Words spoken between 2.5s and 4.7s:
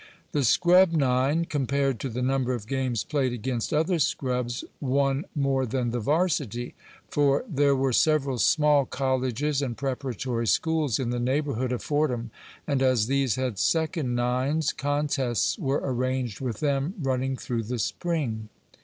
of games played against other scrubs,